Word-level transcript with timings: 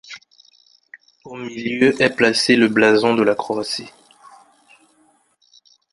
Au 1.25 1.35
milieu 1.37 2.01
est 2.01 2.15
placé 2.15 2.55
le 2.55 2.69
blason 2.69 3.13
de 3.13 3.21
la 3.21 3.35
Croatie. 3.35 3.89